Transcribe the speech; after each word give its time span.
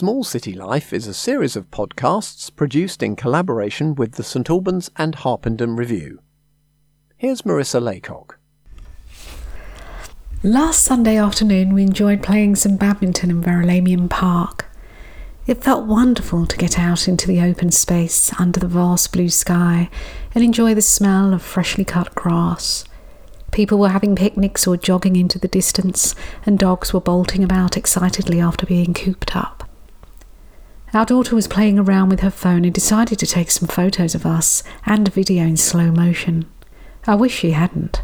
Small 0.00 0.24
City 0.24 0.54
Life 0.54 0.94
is 0.94 1.06
a 1.06 1.12
series 1.12 1.56
of 1.56 1.70
podcasts 1.70 2.50
produced 2.56 3.02
in 3.02 3.16
collaboration 3.16 3.94
with 3.94 4.12
the 4.12 4.22
St 4.22 4.48
Albans 4.48 4.90
and 4.96 5.14
Harpenden 5.14 5.76
Review. 5.76 6.20
Here's 7.18 7.42
Marissa 7.42 7.82
Laycock. 7.82 8.38
Last 10.42 10.84
Sunday 10.84 11.18
afternoon, 11.18 11.74
we 11.74 11.82
enjoyed 11.82 12.22
playing 12.22 12.56
some 12.56 12.78
badminton 12.78 13.28
in 13.28 13.42
Verulamium 13.42 14.08
Park. 14.08 14.70
It 15.46 15.62
felt 15.62 15.84
wonderful 15.84 16.46
to 16.46 16.56
get 16.56 16.78
out 16.78 17.06
into 17.06 17.26
the 17.26 17.42
open 17.42 17.70
space 17.70 18.32
under 18.40 18.58
the 18.58 18.68
vast 18.68 19.12
blue 19.12 19.28
sky 19.28 19.90
and 20.34 20.42
enjoy 20.42 20.72
the 20.72 20.80
smell 20.80 21.34
of 21.34 21.42
freshly 21.42 21.84
cut 21.84 22.14
grass. 22.14 22.86
People 23.52 23.78
were 23.78 23.90
having 23.90 24.16
picnics 24.16 24.66
or 24.66 24.78
jogging 24.78 25.16
into 25.16 25.38
the 25.38 25.46
distance, 25.46 26.14
and 26.46 26.58
dogs 26.58 26.94
were 26.94 27.02
bolting 27.02 27.44
about 27.44 27.76
excitedly 27.76 28.40
after 28.40 28.64
being 28.64 28.94
cooped 28.94 29.36
up. 29.36 29.69
Our 30.92 31.06
daughter 31.06 31.36
was 31.36 31.46
playing 31.46 31.78
around 31.78 32.08
with 32.08 32.20
her 32.20 32.30
phone 32.30 32.64
and 32.64 32.74
decided 32.74 33.18
to 33.20 33.26
take 33.26 33.50
some 33.52 33.68
photos 33.68 34.16
of 34.16 34.26
us 34.26 34.64
and 34.84 35.06
a 35.06 35.10
video 35.10 35.44
in 35.44 35.56
slow 35.56 35.92
motion. 35.92 36.50
I 37.06 37.14
wish 37.14 37.32
she 37.32 37.52
hadn't. 37.52 38.02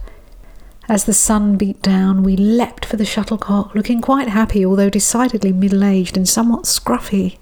As 0.88 1.04
the 1.04 1.12
sun 1.12 1.56
beat 1.56 1.82
down, 1.82 2.22
we 2.22 2.36
leapt 2.36 2.84
for 2.84 2.96
the 2.96 3.04
shuttlecock, 3.04 3.74
looking 3.74 4.00
quite 4.00 4.28
happy, 4.28 4.64
although 4.64 4.88
decidedly 4.88 5.52
middle 5.52 5.82
aged 5.82 6.16
and 6.16 6.28
somewhat 6.28 6.62
scruffy. 6.62 7.38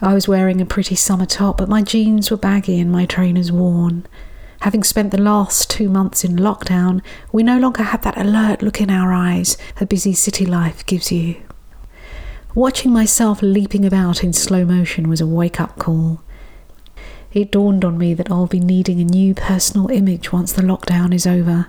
I 0.00 0.14
was 0.14 0.26
wearing 0.26 0.62
a 0.62 0.66
pretty 0.66 0.94
summer 0.94 1.26
top, 1.26 1.58
but 1.58 1.68
my 1.68 1.82
jeans 1.82 2.30
were 2.30 2.38
baggy 2.38 2.80
and 2.80 2.90
my 2.90 3.04
trainers 3.04 3.52
worn. 3.52 4.06
Having 4.62 4.84
spent 4.84 5.10
the 5.10 5.20
last 5.20 5.68
two 5.68 5.90
months 5.90 6.24
in 6.24 6.36
lockdown, 6.36 7.02
we 7.32 7.42
no 7.42 7.58
longer 7.58 7.82
had 7.82 8.02
that 8.02 8.16
alert 8.16 8.62
look 8.62 8.80
in 8.80 8.90
our 8.90 9.12
eyes 9.12 9.58
a 9.78 9.84
busy 9.84 10.14
city 10.14 10.46
life 10.46 10.86
gives 10.86 11.12
you. 11.12 11.36
Watching 12.54 12.92
myself 12.92 13.42
leaping 13.42 13.84
about 13.84 14.24
in 14.24 14.32
slow 14.32 14.64
motion 14.64 15.08
was 15.08 15.20
a 15.20 15.26
wake 15.26 15.60
up 15.60 15.78
call. 15.78 16.20
It 17.32 17.52
dawned 17.52 17.84
on 17.84 17.96
me 17.96 18.12
that 18.14 18.28
I'll 18.28 18.48
be 18.48 18.58
needing 18.58 19.00
a 19.00 19.04
new 19.04 19.34
personal 19.34 19.88
image 19.88 20.32
once 20.32 20.52
the 20.52 20.62
lockdown 20.62 21.14
is 21.14 21.28
over. 21.28 21.68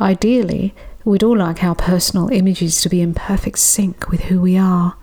Ideally, 0.00 0.74
we'd 1.04 1.22
all 1.22 1.36
like 1.36 1.62
our 1.62 1.76
personal 1.76 2.28
images 2.30 2.80
to 2.80 2.88
be 2.88 3.00
in 3.00 3.14
perfect 3.14 3.60
sync 3.60 4.08
with 4.08 4.22
who 4.22 4.40
we 4.40 4.58
are. 4.58 4.96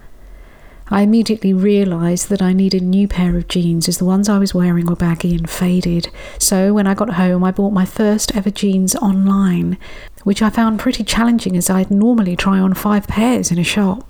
I 0.90 1.04
immediately 1.04 1.54
realised 1.54 2.28
that 2.28 2.42
I 2.42 2.52
needed 2.52 2.82
a 2.82 2.86
new 2.86 3.08
pair 3.08 3.38
of 3.38 3.48
jeans 3.48 3.88
as 3.88 3.98
the 3.98 4.06
ones 4.06 4.28
I 4.28 4.40
was 4.40 4.54
wearing 4.54 4.88
were 4.88 4.98
baggy 4.98 5.36
and 5.36 5.50
faded. 5.50 6.10
So 6.38 6.74
when 6.74 6.86
I 6.86 6.96
got 6.96 7.12
home, 7.12 7.46
I 7.46 7.52
bought 7.52 7.72
my 7.72 7.86
first 7.86 8.36
ever 8.36 8.50
jeans 8.50 8.94
online, 8.98 9.78
which 10.24 10.42
I 10.42 10.50
found 10.50 10.82
pretty 10.82 11.06
challenging 11.06 11.56
as 11.56 11.70
I'd 11.70 11.92
normally 11.92 12.36
try 12.36 12.60
on 12.60 12.74
five 12.74 13.08
pairs 13.08 13.52
in 13.52 13.58
a 13.58 13.64
shop. 13.64 14.06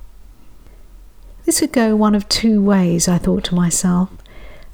This 1.48 1.62
could 1.62 1.72
go 1.72 1.96
one 1.96 2.14
of 2.14 2.28
two 2.28 2.62
ways, 2.62 3.08
I 3.08 3.18
thought 3.18 3.46
to 3.46 3.56
myself. 3.56 4.10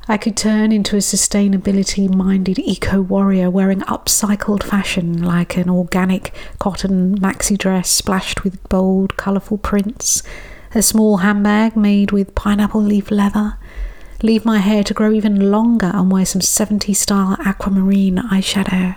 I 0.07 0.17
could 0.17 0.35
turn 0.35 0.71
into 0.71 0.95
a 0.95 0.99
sustainability 1.01 2.11
minded 2.11 2.57
eco 2.57 2.99
warrior 2.99 3.51
wearing 3.51 3.81
upcycled 3.81 4.63
fashion 4.63 5.21
like 5.21 5.55
an 5.55 5.69
organic 5.69 6.33
cotton 6.57 7.19
maxi 7.19 7.59
dress 7.59 7.91
splashed 7.91 8.43
with 8.43 8.67
bold, 8.69 9.17
colourful 9.17 9.59
prints 9.59 10.23
a 10.73 10.81
small 10.81 11.17
handbag 11.17 11.75
made 11.77 12.11
with 12.11 12.33
pineapple 12.33 12.81
leaf 12.81 13.11
leather, 13.11 13.59
leave 14.23 14.43
my 14.43 14.57
hair 14.57 14.83
to 14.83 14.95
grow 14.95 15.11
even 15.11 15.51
longer 15.51 15.91
and 15.93 16.11
wear 16.11 16.25
some 16.25 16.41
70s 16.41 16.95
style 16.95 17.37
aquamarine 17.45 18.17
eyeshadow. 18.17 18.95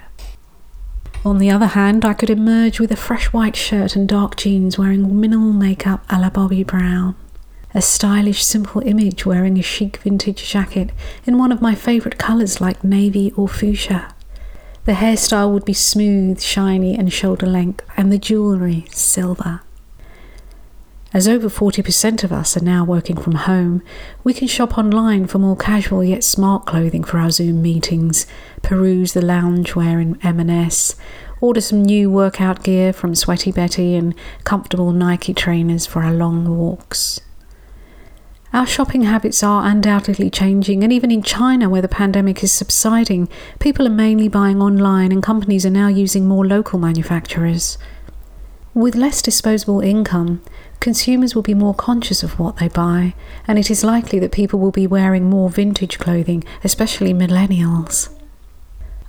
On 1.27 1.37
the 1.37 1.51
other 1.51 1.67
hand, 1.67 2.07
I 2.07 2.15
could 2.15 2.31
emerge 2.31 2.81
with 2.81 2.91
a 2.91 2.97
fresh 2.97 3.35
white 3.35 3.55
shirt 3.55 3.97
and 3.97 4.09
dark 4.09 4.37
jeans 4.37 4.79
wearing 4.79 5.21
minimal 5.21 5.53
makeup 5.53 6.07
a 6.09 6.19
la 6.19 6.31
Bobbi 6.31 6.67
Brown. 6.67 7.15
A 7.77 7.83
stylish, 7.83 8.43
simple 8.43 8.81
image 8.87 9.27
wearing 9.27 9.59
a 9.59 9.63
chic 9.63 9.99
vintage 9.99 10.49
jacket 10.49 10.93
in 11.27 11.37
one 11.37 11.53
of 11.53 11.61
my 11.61 11.75
favourite 11.75 12.17
colours 12.17 12.59
like 12.59 12.83
navy 12.83 13.35
or 13.37 13.49
fuchsia. 13.49 14.15
The 14.87 14.93
hairstyle 14.93 15.53
would 15.53 15.67
be 15.67 15.75
smooth, 15.75 16.41
shiny, 16.41 16.97
and 16.97 17.12
shoulder 17.12 17.45
length, 17.45 17.84
and 17.95 18.11
the 18.11 18.17
jewellery 18.17 18.87
silver. 18.93 19.61
As 21.12 21.28
over 21.28 21.50
40% 21.50 22.25
of 22.25 22.33
us 22.33 22.56
are 22.56 22.65
now 22.65 22.83
working 22.83 23.19
from 23.19 23.34
home, 23.34 23.83
we 24.25 24.33
can 24.33 24.49
shop 24.49 24.79
online 24.79 25.27
for 25.27 25.39
more 25.39 25.55
casual 25.55 26.03
yet 26.03 26.25
smart 26.25 26.65
clothing 26.65 27.05
for 27.05 27.19
our 27.19 27.31
Zoom 27.31 27.61
meetings, 27.61 28.27
peruse 28.62 29.12
the 29.12 29.21
loungewear 29.21 30.00
in 30.00 30.19
M&S, 30.23 30.97
order 31.43 31.61
some 31.61 31.83
new 31.83 32.11
workout 32.11 32.62
gear 32.65 32.95
from 32.95 33.15
Sweaty 33.15 33.53
Betty 33.53 33.97
and 33.97 34.15
comfortable 34.45 34.93
Nike 34.93 35.34
trainers 35.34 35.84
for 35.84 36.03
our 36.03 36.15
long 36.15 36.56
walks. 36.56 37.21
Our 38.53 38.67
shopping 38.67 39.03
habits 39.03 39.43
are 39.43 39.67
undoubtedly 39.67 40.31
changing, 40.31 40.84
and 40.84 40.93
even 40.93 41.11
in 41.11 41.23
China, 41.23 41.69
where 41.69 41.83
the 41.83 41.89
pandemic 41.89 42.43
is 42.45 42.53
subsiding, 42.53 43.29
people 43.59 43.87
are 43.87 43.91
mainly 43.91 44.29
buying 44.29 44.62
online 44.62 45.11
and 45.11 45.23
companies 45.23 45.67
are 45.67 45.71
now 45.71 45.89
using 45.89 46.29
more 46.29 46.47
local 46.47 46.79
manufacturers. 46.79 47.77
With 48.73 48.95
less 48.95 49.21
disposable 49.21 49.81
income, 49.81 50.43
consumers 50.81 51.35
will 51.35 51.43
be 51.43 51.55
more 51.55 51.75
conscious 51.75 52.23
of 52.23 52.39
what 52.39 52.59
they 52.59 52.69
buy, 52.69 53.15
and 53.49 53.59
it 53.59 53.71
is 53.71 53.83
likely 53.83 54.19
that 54.21 54.33
people 54.33 54.61
will 54.61 54.71
be 54.71 54.87
wearing 54.87 55.29
more 55.29 55.51
vintage 55.51 55.99
clothing, 55.99 56.45
especially 56.62 57.12
millennials. 57.12 58.11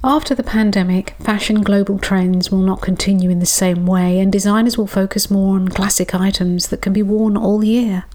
After 0.04 0.34
the 0.34 0.44
pandemic, 0.44 1.16
fashion 1.20 1.62
global 1.62 2.00
trends 2.00 2.50
will 2.50 2.62
not 2.62 2.82
continue 2.82 3.30
in 3.30 3.40
the 3.40 3.46
same 3.46 3.86
way, 3.86 4.20
and 4.20 4.32
designers 4.32 4.78
will 4.78 4.88
focus 4.88 5.30
more 5.30 5.56
on 5.56 5.68
classic 5.68 6.16
items 6.16 6.68
that 6.68 6.82
can 6.82 6.94
be 6.94 7.04
worn 7.04 7.38
all 7.38 7.64
year. 7.64 8.06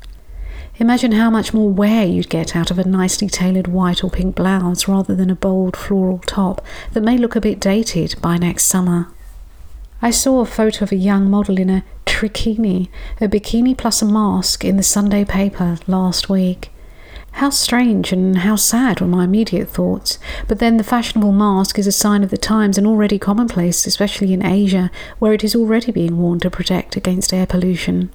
Imagine 0.78 1.12
how 1.12 1.28
much 1.28 1.53
more 1.53 1.71
wear 1.71 2.06
you'd 2.06 2.31
get 2.31 2.56
out 2.56 2.71
of 2.71 2.78
a 2.78 2.88
nicely 2.88 3.28
tailored 3.28 3.69
white 3.69 4.03
or 4.03 4.10
pink 4.10 4.34
blouse 4.34 4.88
rather 4.88 5.15
than 5.15 5.28
a 5.28 5.34
bold 5.34 5.77
floral 5.77 6.19
top 6.21 6.65
that 6.93 7.03
may 7.03 7.19
look 7.19 7.37
a 7.37 7.43
bit 7.43 7.60
dated 7.60 8.16
by 8.22 8.38
next 8.38 8.65
summer. 8.65 9.09
I 10.00 10.11
saw 10.11 10.41
a 10.41 10.47
photo 10.47 10.84
of 10.84 10.91
a 10.91 10.97
young 10.97 11.31
model 11.31 11.59
in 11.59 11.69
a 11.69 11.84
trikini, 12.06 12.88
a 13.21 13.28
bikini 13.28 13.77
plus 13.77 14.00
a 14.00 14.06
mask, 14.06 14.65
in 14.65 14.78
the 14.78 14.82
Sunday 14.82 15.25
paper 15.27 15.77
last 15.87 16.31
week. 16.31 16.71
How 17.32 17.50
strange 17.50 18.11
and 18.11 18.38
how 18.38 18.56
sad 18.56 19.00
were 19.00 19.06
my 19.06 19.25
immediate 19.25 19.69
thoughts. 19.69 20.19
But 20.49 20.59
then 20.59 20.78
the 20.78 20.84
fashionable 20.84 21.32
mask 21.32 21.78
is 21.78 21.87
a 21.87 21.93
sign 21.93 22.25
of 22.25 22.31
the 22.31 22.38
times 22.38 22.78
and 22.78 22.87
already 22.87 23.19
commonplace, 23.19 23.87
especially 23.87 24.32
in 24.32 24.44
Asia, 24.44 24.91
where 25.19 25.32
it 25.32 25.44
is 25.44 25.55
already 25.55 25.93
being 25.93 26.19
worn 26.19 26.41
to 26.41 26.50
protect 26.50 26.97
against 26.97 27.32
air 27.32 27.47
pollution. 27.47 28.11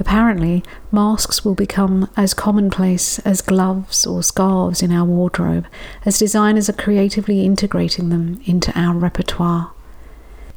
Apparently, 0.00 0.62
masks 0.92 1.44
will 1.44 1.54
become 1.54 2.08
as 2.16 2.32
commonplace 2.34 3.18
as 3.20 3.40
gloves 3.40 4.06
or 4.06 4.22
scarves 4.22 4.82
in 4.82 4.92
our 4.92 5.04
wardrobe, 5.04 5.66
as 6.04 6.18
designers 6.18 6.68
are 6.68 6.74
creatively 6.74 7.44
integrating 7.44 8.08
them 8.08 8.40
into 8.46 8.72
our 8.78 8.94
repertoire. 8.94 9.72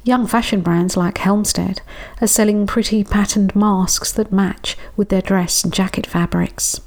Young 0.04 0.26
fashion 0.26 0.62
brands 0.62 0.98
like 0.98 1.16
Helmstedt 1.16 1.80
are 2.22 2.28
selling 2.28 2.66
pretty 2.66 3.04
patterned 3.04 3.56
masks 3.56 4.12
that 4.12 4.32
match 4.32 4.76
with 4.96 5.10
their 5.10 5.22
dress 5.22 5.64
and 5.64 5.74
jacket 5.74 6.08
fabrics. 6.08 6.82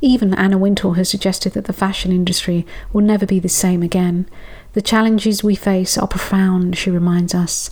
Even 0.00 0.34
Anna 0.34 0.58
Wintour 0.58 0.94
has 0.94 1.08
suggested 1.08 1.54
that 1.54 1.64
the 1.64 1.72
fashion 1.72 2.12
industry 2.12 2.66
will 2.92 3.00
never 3.00 3.26
be 3.26 3.40
the 3.40 3.48
same 3.48 3.82
again. 3.82 4.28
The 4.74 4.82
challenges 4.82 5.42
we 5.42 5.54
face 5.54 5.96
are 5.96 6.06
profound, 6.06 6.76
she 6.76 6.90
reminds 6.90 7.34
us. 7.34 7.70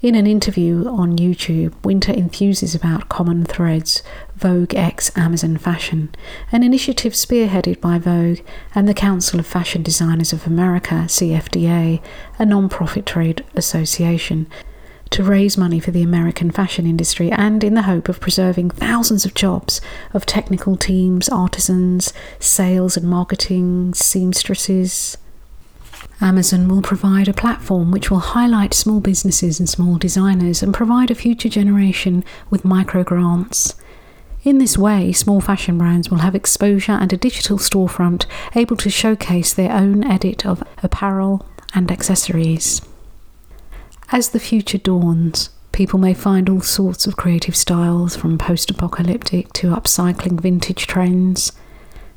In 0.00 0.14
an 0.14 0.28
interview 0.28 0.86
on 0.86 1.18
YouTube, 1.18 1.74
Wintour 1.84 2.14
enthuses 2.14 2.72
about 2.72 3.08
Common 3.08 3.44
Threads, 3.44 4.04
Vogue 4.36 4.72
X 4.76 5.10
Amazon 5.18 5.56
Fashion, 5.56 6.14
an 6.52 6.62
initiative 6.62 7.14
spearheaded 7.14 7.80
by 7.80 7.98
Vogue 7.98 8.38
and 8.76 8.86
the 8.86 8.94
Council 8.94 9.40
of 9.40 9.46
Fashion 9.46 9.82
Designers 9.82 10.32
of 10.32 10.46
America, 10.46 11.06
CFDA, 11.08 12.00
a 12.38 12.46
non 12.46 12.68
profit 12.68 13.06
trade 13.06 13.44
association, 13.56 14.46
to 15.10 15.24
raise 15.24 15.58
money 15.58 15.80
for 15.80 15.90
the 15.90 16.04
American 16.04 16.52
fashion 16.52 16.86
industry 16.86 17.32
and 17.32 17.64
in 17.64 17.74
the 17.74 17.82
hope 17.82 18.08
of 18.08 18.20
preserving 18.20 18.70
thousands 18.70 19.24
of 19.24 19.34
jobs 19.34 19.80
of 20.14 20.24
technical 20.24 20.76
teams, 20.76 21.28
artisans, 21.28 22.12
sales 22.38 22.96
and 22.96 23.08
marketing, 23.08 23.92
seamstresses, 23.94 25.18
Amazon 26.20 26.68
will 26.68 26.82
provide 26.82 27.28
a 27.28 27.32
platform 27.32 27.90
which 27.90 28.10
will 28.10 28.18
highlight 28.18 28.74
small 28.74 29.00
businesses 29.00 29.58
and 29.60 29.68
small 29.68 29.96
designers 29.96 30.62
and 30.62 30.74
provide 30.74 31.10
a 31.10 31.14
future 31.14 31.48
generation 31.48 32.24
with 32.50 32.64
micro 32.64 33.04
grants. 33.04 33.74
In 34.42 34.58
this 34.58 34.78
way, 34.78 35.12
small 35.12 35.40
fashion 35.40 35.78
brands 35.78 36.10
will 36.10 36.18
have 36.18 36.34
exposure 36.34 36.92
and 36.92 37.12
a 37.12 37.16
digital 37.16 37.58
storefront 37.58 38.26
able 38.54 38.76
to 38.76 38.90
showcase 38.90 39.52
their 39.52 39.72
own 39.72 40.04
edit 40.04 40.46
of 40.46 40.62
apparel 40.82 41.46
and 41.74 41.90
accessories. 41.90 42.80
As 44.10 44.30
the 44.30 44.40
future 44.40 44.78
dawns, 44.78 45.50
people 45.72 45.98
may 45.98 46.14
find 46.14 46.48
all 46.48 46.60
sorts 46.60 47.06
of 47.06 47.16
creative 47.16 47.54
styles 47.54 48.16
from 48.16 48.38
post 48.38 48.70
apocalyptic 48.70 49.52
to 49.54 49.68
upcycling 49.68 50.40
vintage 50.40 50.86
trends. 50.86 51.52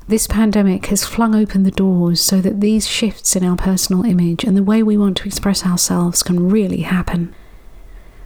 This 0.08 0.28
pandemic 0.28 0.88
has 0.88 1.06
flung 1.06 1.36
open 1.36 1.64
the 1.64 1.72
doors 1.72 2.22
so 2.22 2.42
that 2.42 2.60
these 2.60 2.88
shifts 2.88 3.36
in 3.36 3.44
our 3.44 3.56
personal 3.56 4.04
image 4.04 4.44
and 4.44 4.58
the 4.58 4.64
way 4.64 4.84
we 4.84 4.98
want 4.98 5.18
to 5.18 5.28
express 5.28 5.66
ourselves 5.66 6.24
can 6.24 6.50
really 6.50 6.82
happen. 6.82 7.34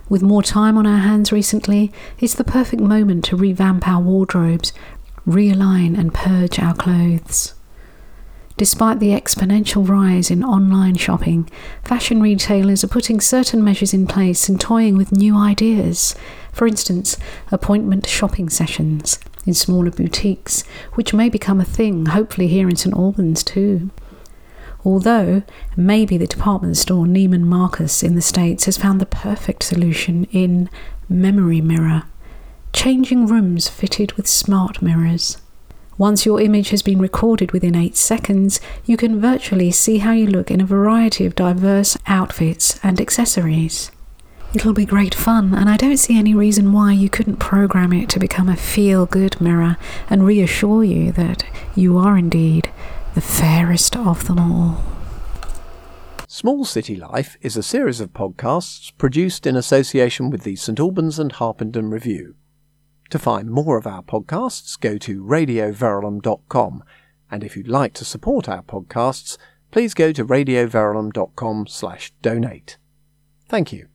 With 0.07 0.23
more 0.23 0.41
time 0.41 0.77
on 0.77 0.87
our 0.87 0.99
hands 0.99 1.31
recently, 1.31 1.91
it's 2.19 2.35
the 2.35 2.43
perfect 2.43 2.81
moment 2.81 3.25
to 3.25 3.35
revamp 3.35 3.87
our 3.87 4.01
wardrobes, 4.01 4.71
realign 5.27 5.97
and 5.97 6.13
purge 6.13 6.59
our 6.59 6.73
clothes. 6.73 7.53
Despite 8.57 8.99
the 8.99 9.09
exponential 9.09 9.87
rise 9.87 10.31
in 10.31 10.43
online 10.43 10.95
shopping, 10.95 11.49
fashion 11.83 12.21
retailers 12.21 12.83
are 12.85 12.87
putting 12.89 13.19
certain 13.19 13.63
measures 13.63 13.93
in 13.93 14.07
place 14.07 14.47
and 14.47 14.61
toying 14.61 14.95
with 14.95 15.11
new 15.11 15.35
ideas. 15.37 16.15
For 16.53 16.65
instance, 16.65 17.17
appointment 17.51 18.07
shopping 18.07 18.47
sessions 18.49 19.19
in 19.45 19.53
smaller 19.53 19.91
boutiques, 19.91 20.63
which 20.93 21.13
may 21.13 21.29
become 21.29 21.61
a 21.61 21.65
thing, 21.65 22.07
hopefully 22.07 22.47
here 22.47 22.69
in 22.69 22.75
St 22.75 22.95
Albans 22.95 23.43
too. 23.43 23.89
Although 24.83 25.43
maybe 25.75 26.17
the 26.17 26.27
department 26.27 26.77
store 26.77 27.05
Neiman 27.05 27.41
Marcus 27.41 28.03
in 28.03 28.15
the 28.15 28.21
States 28.21 28.65
has 28.65 28.77
found 28.77 29.01
the 29.01 29.05
perfect 29.05 29.63
solution 29.63 30.25
in 30.25 30.69
Memory 31.09 31.61
Mirror, 31.61 32.03
changing 32.73 33.25
rooms 33.25 33.67
fitted 33.67 34.13
with 34.13 34.27
smart 34.27 34.81
mirrors. 34.81 35.37
Once 35.97 36.25
your 36.25 36.41
image 36.41 36.69
has 36.69 36.81
been 36.81 36.99
recorded 36.99 37.51
within 37.53 37.73
8 37.73 37.95
seconds, 37.95 38.59
you 38.85 38.97
can 38.97 39.21
virtually 39.21 39.71
see 39.71 39.99
how 39.99 40.11
you 40.11 40.27
look 40.27 40.51
in 40.51 40.59
a 40.59 40.65
variety 40.65 41.25
of 41.25 41.35
diverse 41.35 41.97
outfits 42.05 42.77
and 42.83 42.99
accessories. 42.99 43.91
It'll 44.55 44.71
be 44.71 44.85
great 44.85 45.13
fun, 45.13 45.53
and 45.53 45.69
I 45.69 45.75
don't 45.75 45.97
see 45.97 46.17
any 46.17 46.33
reason 46.33 46.71
why 46.71 46.93
you 46.93 47.09
couldn't 47.09 47.37
program 47.37 47.91
it 47.91 48.07
to 48.09 48.19
become 48.19 48.47
a 48.47 48.55
feel 48.55 49.05
good 49.05 49.41
mirror 49.41 49.75
and 50.09 50.25
reassure 50.25 50.81
you 50.81 51.11
that 51.11 51.43
you 51.75 51.97
are 51.97 52.17
indeed 52.17 52.71
the 53.15 53.21
fairest 53.21 53.97
of 53.97 54.27
them 54.27 54.39
all. 54.39 54.81
Small 56.25 56.63
City 56.63 56.95
Life 56.95 57.35
is 57.41 57.57
a 57.57 57.63
series 57.63 57.99
of 57.99 58.13
podcasts 58.13 58.97
produced 58.97 59.45
in 59.45 59.57
association 59.57 60.29
with 60.29 60.43
the 60.43 60.55
St 60.55 60.79
Albans 60.79 61.19
and 61.19 61.33
Harpenden 61.33 61.89
Review. 61.89 62.35
To 63.09 63.19
find 63.19 63.51
more 63.51 63.77
of 63.77 63.85
our 63.85 64.03
podcasts, 64.03 64.79
go 64.79 64.97
to 64.99 65.21
radioverulam.com. 65.21 66.83
And 67.29 67.43
if 67.43 67.57
you'd 67.57 67.67
like 67.67 67.93
to 67.95 68.05
support 68.05 68.47
our 68.47 68.63
podcasts, 68.63 69.37
please 69.71 69.93
go 69.93 70.13
to 70.13 70.25
radioverulam.com 70.25 71.67
slash 71.67 72.13
donate. 72.21 72.77
Thank 73.49 73.73
you. 73.73 73.89